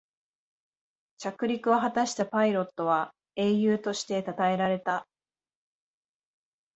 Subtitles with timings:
[1.19, 5.07] 着陸を果たしたパイロットは英雄としてたたえられた